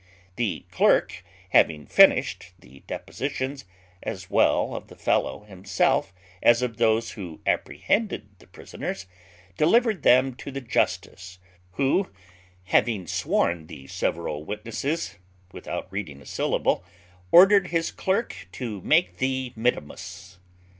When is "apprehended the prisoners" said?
7.45-9.05